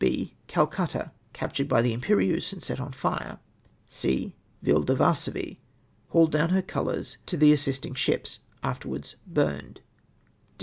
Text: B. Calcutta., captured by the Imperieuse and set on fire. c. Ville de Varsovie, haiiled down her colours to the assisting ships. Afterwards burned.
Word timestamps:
B. 0.03 0.33
Calcutta., 0.47 1.11
captured 1.31 1.67
by 1.67 1.83
the 1.83 1.93
Imperieuse 1.93 2.51
and 2.51 2.59
set 2.63 2.79
on 2.79 2.89
fire. 2.91 3.37
c. 3.87 4.33
Ville 4.63 4.81
de 4.81 4.95
Varsovie, 4.95 5.59
haiiled 6.11 6.31
down 6.31 6.49
her 6.49 6.63
colours 6.63 7.19
to 7.27 7.37
the 7.37 7.53
assisting 7.53 7.93
ships. 7.93 8.39
Afterwards 8.63 9.15
burned. 9.27 9.81